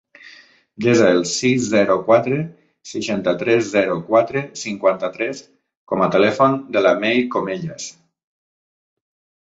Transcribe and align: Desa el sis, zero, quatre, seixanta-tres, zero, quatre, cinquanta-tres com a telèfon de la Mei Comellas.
Desa 0.85 1.09
el 1.17 1.19
sis, 1.31 1.67
zero, 1.73 1.97
quatre, 2.07 2.39
seixanta-tres, 2.93 3.63
zero, 3.75 3.99
quatre, 4.09 4.45
cinquanta-tres 4.65 5.47
com 5.93 6.05
a 6.05 6.11
telèfon 6.19 6.61
de 6.79 6.87
la 6.89 6.99
Mei 7.07 7.27
Comellas. 7.37 7.91